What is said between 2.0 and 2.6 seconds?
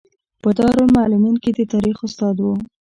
استاد و.